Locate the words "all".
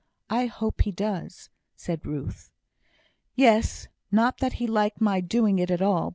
5.83-6.09